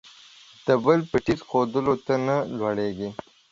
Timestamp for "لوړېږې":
2.57-3.09